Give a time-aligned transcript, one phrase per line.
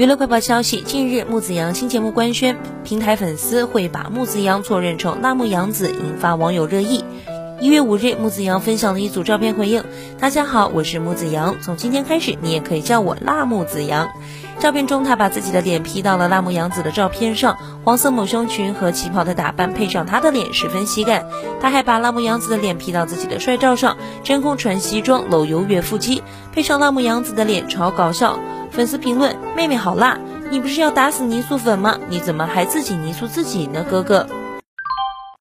[0.00, 7.04] 娱乐快报消息：近日，木子阳新节目官宣，平台粉丝会把木子阳错认成辣木洋子，引发网友热议。
[7.60, 9.84] 一月五日，木子阳分享了一组照片回应
[10.18, 14.08] ：“大家好，我是木子阳，从今天开始，你也可以叫我辣木子阳。”
[14.58, 21.26] 照片中，他把自己的脸 P 到了辣木洋子的照片上，黄色抹胸裙和旗袍的打扮配上他的脸，十分喜感。
[21.60, 26.22] 他还把辣木洋子的脸 P 到自己的帅照上，真空穿西装露优越腹肌，
[26.54, 28.38] 配上辣木洋子的脸，超搞笑。
[28.70, 30.18] 粉丝评论：“妹妹好辣，
[30.50, 31.98] 你不是要打死泥塑粉吗？
[32.08, 34.26] 你怎么还自己泥塑自己呢，哥哥？”